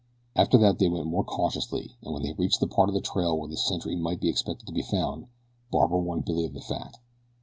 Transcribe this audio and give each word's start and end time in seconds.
After 0.35 0.57
that 0.57 0.79
they 0.79 0.89
went 0.89 1.05
more 1.05 1.23
cautiously, 1.23 1.95
and 2.01 2.11
when 2.11 2.23
they 2.23 2.33
reached 2.33 2.59
the 2.59 2.65
part 2.65 2.89
of 2.89 2.95
the 2.95 3.01
trail 3.01 3.37
where 3.37 3.47
the 3.47 3.55
sentry 3.55 3.95
might 3.95 4.19
be 4.19 4.29
expected 4.29 4.65
to 4.65 4.73
be 4.73 4.81
found, 4.81 5.27
Barbara 5.69 5.99
warned 5.99 6.25
Billy 6.25 6.43
of 6.45 6.53
the 6.55 6.59
fact. 6.61 6.97